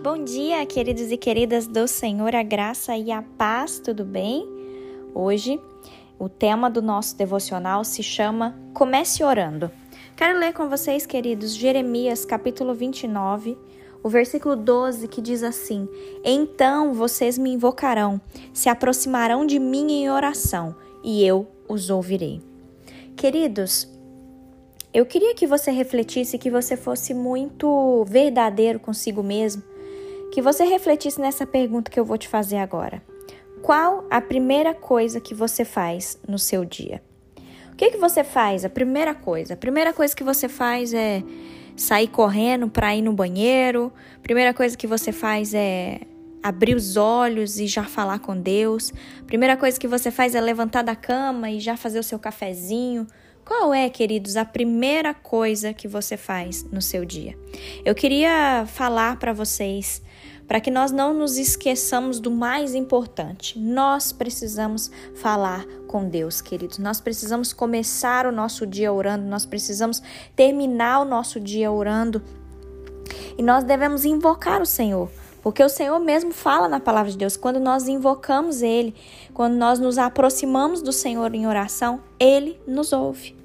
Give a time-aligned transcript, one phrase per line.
[0.00, 4.48] Bom dia, queridos e queridas do Senhor, a graça e a paz, tudo bem?
[5.12, 5.60] Hoje,
[6.16, 9.68] o tema do nosso devocional se chama Comece Orando.
[10.16, 13.58] Quero ler com vocês, queridos, Jeremias capítulo 29,
[14.00, 15.88] o versículo 12, que diz assim:
[16.24, 18.20] Então vocês me invocarão,
[18.52, 22.40] se aproximarão de mim em oração, e eu os ouvirei.
[23.16, 23.88] Queridos,
[24.94, 29.62] eu queria que você refletisse, que você fosse muito verdadeiro consigo mesmo,
[30.32, 33.02] que você refletisse nessa pergunta que eu vou te fazer agora.
[33.62, 37.02] Qual a primeira coisa que você faz no seu dia?
[37.72, 38.64] O que, que você faz?
[38.64, 39.54] A primeira coisa.
[39.54, 41.22] A primeira coisa que você faz é
[41.76, 43.92] sair correndo para ir no banheiro.
[44.16, 46.00] A primeira coisa que você faz é
[46.42, 48.92] abrir os olhos e já falar com Deus.
[49.20, 52.18] A primeira coisa que você faz é levantar da cama e já fazer o seu
[52.18, 53.06] cafezinho.
[53.44, 57.34] Qual é, queridos, a primeira coisa que você faz no seu dia?
[57.82, 60.02] Eu queria falar para vocês,
[60.48, 63.58] para que nós não nos esqueçamos do mais importante.
[63.58, 66.78] Nós precisamos falar com Deus, queridos.
[66.78, 70.02] Nós precisamos começar o nosso dia orando, nós precisamos
[70.34, 72.22] terminar o nosso dia orando.
[73.36, 75.10] E nós devemos invocar o Senhor.
[75.42, 78.94] Porque o Senhor mesmo fala na palavra de Deus, quando nós invocamos Ele,
[79.32, 83.37] quando nós nos aproximamos do Senhor em oração, Ele nos ouve.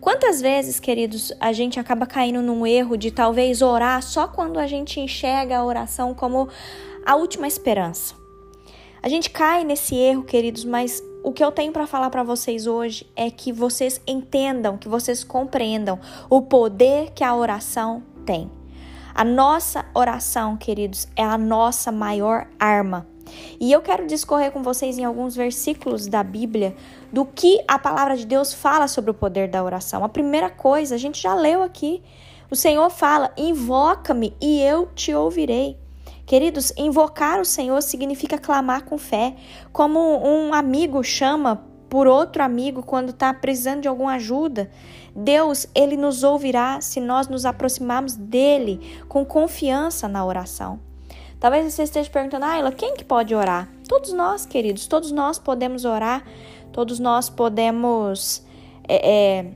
[0.00, 4.66] Quantas vezes, queridos, a gente acaba caindo num erro de talvez orar só quando a
[4.66, 6.48] gente enxerga a oração como
[7.04, 8.14] a última esperança?
[9.02, 12.66] A gente cai nesse erro, queridos, mas o que eu tenho para falar para vocês
[12.66, 15.98] hoje é que vocês entendam, que vocês compreendam
[16.30, 18.50] o poder que a oração tem.
[19.20, 23.06] A nossa oração, queridos, é a nossa maior arma.
[23.60, 26.74] E eu quero discorrer com vocês em alguns versículos da Bíblia
[27.12, 30.02] do que a palavra de Deus fala sobre o poder da oração.
[30.02, 32.02] A primeira coisa, a gente já leu aqui.
[32.50, 35.76] O Senhor fala: Invoca-me e eu te ouvirei.
[36.24, 39.36] Queridos, invocar o Senhor significa clamar com fé,
[39.70, 44.70] como um amigo chama por outro amigo quando está precisando de alguma ajuda.
[45.14, 50.78] Deus, ele nos ouvirá se nós nos aproximarmos dele com confiança na oração.
[51.38, 53.68] Talvez você esteja perguntando, Ayla, quem que pode orar?
[53.88, 56.22] Todos nós, queridos, todos nós podemos orar,
[56.70, 58.44] todos nós podemos
[58.86, 59.46] é, é,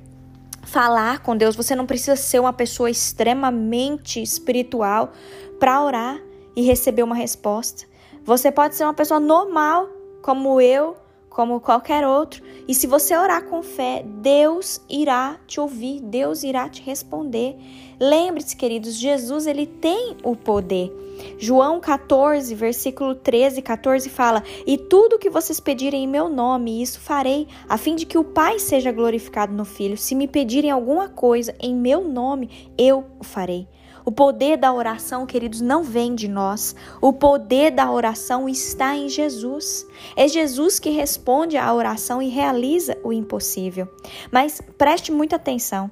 [0.63, 1.55] falar com Deus.
[1.55, 5.13] Você não precisa ser uma pessoa extremamente espiritual
[5.61, 6.21] para orar
[6.57, 7.85] e receber uma resposta.
[8.25, 9.87] Você pode ser uma pessoa normal,
[10.23, 10.97] como eu,
[11.35, 12.45] como qualquer outro.
[12.69, 17.57] E se você orar com fé, Deus irá te ouvir, Deus irá te responder.
[18.01, 20.93] Lembre-se, queridos, Jesus ele tem o poder.
[21.37, 26.81] João 14, versículo 13 e 14 fala: E tudo que vocês pedirem em meu nome,
[26.81, 29.97] isso farei, a fim de que o Pai seja glorificado no Filho.
[29.97, 33.67] Se me pedirem alguma coisa em meu nome, eu o farei.
[34.05, 36.77] O poder da oração, queridos, não vem de nós.
[37.01, 39.87] O poder da oração está em Jesus.
[40.15, 43.89] É Jesus que responde à oração e realiza o impossível.
[44.31, 45.91] Mas preste muita atenção.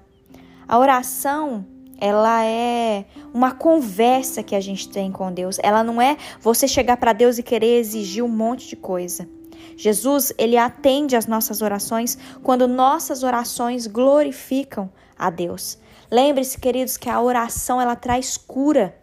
[0.69, 1.65] A oração
[1.99, 5.57] ela é uma conversa que a gente tem com Deus.
[5.63, 9.29] Ela não é você chegar para Deus e querer exigir um monte de coisa.
[9.77, 15.79] Jesus, ele atende às nossas orações quando nossas orações glorificam a Deus.
[16.13, 18.95] Lembre-se, queridos, que a oração ela traz cura.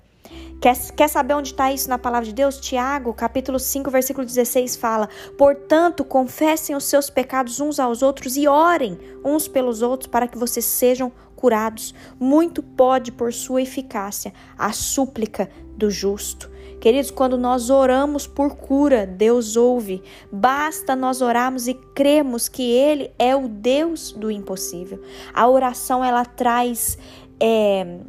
[0.61, 2.59] Quer, quer saber onde está isso na palavra de Deus?
[2.59, 8.47] Tiago, capítulo 5, versículo 16 fala: Portanto, confessem os seus pecados uns aos outros e
[8.47, 11.95] orem uns pelos outros para que vocês sejam curados.
[12.19, 16.51] Muito pode, por sua eficácia, a súplica do justo.
[16.81, 20.01] Queridos, quando nós oramos por cura, Deus ouve.
[20.31, 25.01] Basta nós orarmos e cremos que Ele é o Deus do impossível.
[25.33, 26.97] A oração ela traz
[27.39, 27.99] é,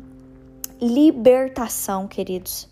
[0.81, 2.69] libertação, queridos.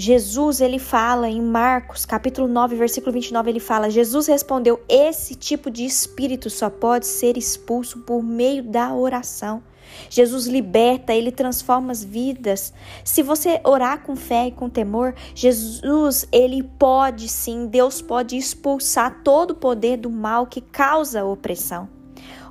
[0.00, 5.72] Jesus, ele fala em Marcos, capítulo 9, versículo 29, ele fala: Jesus respondeu: "Esse tipo
[5.72, 9.60] de espírito só pode ser expulso por meio da oração".
[10.08, 12.72] Jesus liberta, ele transforma as vidas.
[13.02, 19.22] Se você orar com fé e com temor, Jesus, ele pode sim, Deus pode expulsar
[19.24, 21.88] todo o poder do mal que causa opressão.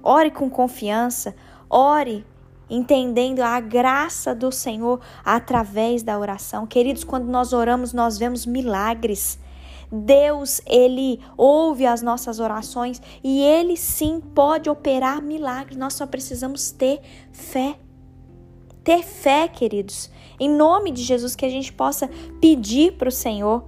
[0.03, 1.33] Ore com confiança,
[1.69, 2.25] ore
[2.69, 6.65] entendendo a graça do Senhor através da oração.
[6.65, 9.39] Queridos, quando nós oramos, nós vemos milagres.
[9.91, 15.77] Deus, ele ouve as nossas orações e ele sim pode operar milagres.
[15.77, 16.99] Nós só precisamos ter
[17.31, 17.77] fé.
[18.83, 20.09] Ter fé, queridos,
[20.39, 22.09] em nome de Jesus, que a gente possa
[22.39, 23.65] pedir para o Senhor,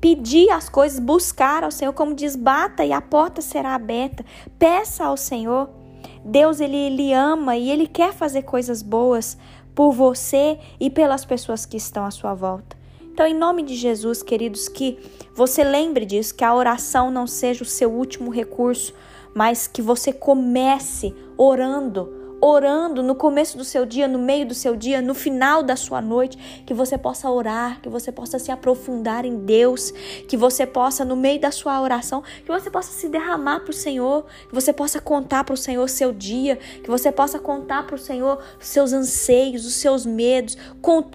[0.00, 4.24] pedir as coisas, buscar ao Senhor, como diz, bata e a porta será aberta.
[4.56, 5.83] Peça ao Senhor.
[6.24, 9.36] Deus ele, ele ama e ele quer fazer coisas boas
[9.74, 12.76] por você e pelas pessoas que estão à sua volta.
[13.02, 14.98] Então, em nome de Jesus, queridos, que
[15.34, 18.94] você lembre disso, que a oração não seja o seu último recurso,
[19.34, 22.13] mas que você comece orando
[22.46, 26.02] orando no começo do seu dia, no meio do seu dia, no final da sua
[26.02, 26.36] noite,
[26.66, 29.90] que você possa orar, que você possa se aprofundar em Deus,
[30.28, 33.74] que você possa, no meio da sua oração, que você possa se derramar para o
[33.74, 37.94] Senhor, que você possa contar para o Senhor seu dia, que você possa contar para
[37.96, 40.54] o Senhor seus anseios, os seus medos,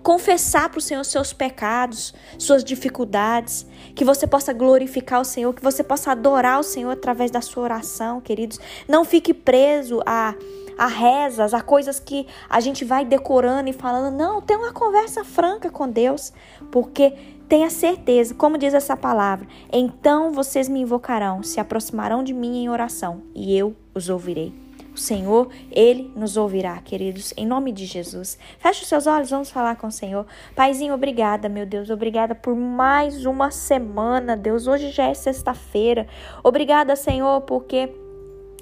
[0.01, 5.63] confessar para o Senhor seus pecados, suas dificuldades, que você possa glorificar o Senhor, que
[5.63, 8.59] você possa adorar o Senhor através da sua oração, queridos.
[8.87, 10.33] Não fique preso a
[10.79, 14.15] a rezas, a coisas que a gente vai decorando e falando.
[14.15, 16.31] Não, tem uma conversa franca com Deus,
[16.71, 17.13] porque
[17.49, 22.69] tenha certeza, como diz essa palavra, então vocês me invocarão, se aproximarão de mim em
[22.69, 24.53] oração, e eu os ouvirei.
[24.93, 28.37] O Senhor, Ele nos ouvirá, queridos, em nome de Jesus.
[28.57, 30.25] Feche os seus olhos, vamos falar com o Senhor.
[30.55, 34.65] Paizinho, obrigada, meu Deus, obrigada por mais uma semana, Deus.
[34.65, 36.07] Hoje já é sexta-feira.
[36.43, 37.93] Obrigada, Senhor, porque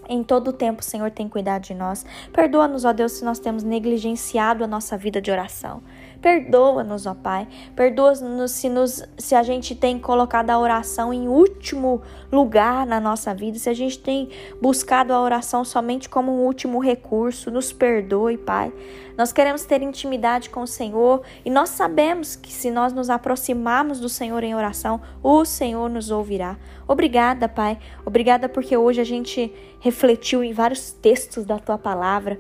[0.07, 2.05] em todo o tempo, o Senhor tem cuidado de nós.
[2.31, 5.81] Perdoa-nos, ó Deus, se nós temos negligenciado a nossa vida de oração.
[6.21, 7.47] Perdoa-nos, ó Pai.
[7.75, 13.33] Perdoa-nos se, nos, se a gente tem colocado a oração em último lugar na nossa
[13.33, 14.29] vida, se a gente tem
[14.61, 17.51] buscado a oração somente como um último recurso.
[17.51, 18.73] Nos perdoe, Pai.
[19.17, 23.99] Nós queremos ter intimidade com o Senhor e nós sabemos que se nós nos aproximarmos
[23.99, 26.57] do Senhor em oração, o Senhor nos ouvirá.
[26.87, 27.79] Obrigada, Pai.
[28.05, 32.37] Obrigada porque hoje a gente refletiu em vários textos da tua palavra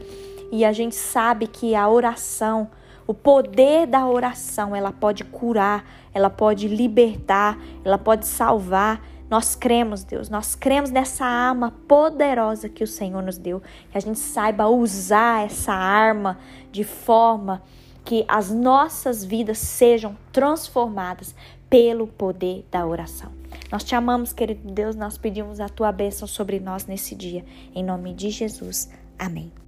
[0.51, 2.69] e a gente sabe que a oração
[3.07, 9.01] o poder da oração, ela pode curar, ela pode libertar, ela pode salvar.
[9.29, 13.61] Nós cremos, Deus, nós cremos nessa arma poderosa que o Senhor nos deu,
[13.91, 16.37] que a gente saiba usar essa arma
[16.71, 17.61] de forma
[18.03, 21.35] que as nossas vidas sejam transformadas
[21.69, 23.31] pelo poder da oração.
[23.69, 27.43] Nós te amamos, querido Deus, nós pedimos a tua bênção sobre nós nesse dia.
[27.75, 28.89] Em nome de Jesus.
[29.19, 29.66] Amém.